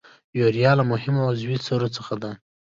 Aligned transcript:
یوریا 0.39 0.71
له 0.79 0.83
مهمو 0.91 1.21
عضوي 1.29 1.57
سرو 1.65 1.87
څخه 1.97 2.13
ده. 2.23 2.31